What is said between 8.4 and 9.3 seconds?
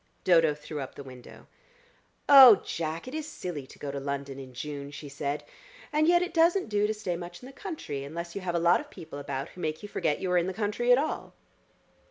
have a lot of people